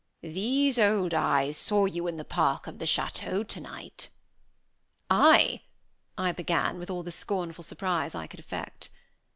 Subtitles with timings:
[0.23, 4.09] "These old eyes saw you in the park of the château tonight."
[5.11, 5.61] "I!"
[6.17, 8.89] I began, with all the scornful surprise I could affect.